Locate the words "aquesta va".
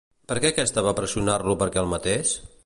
0.53-0.93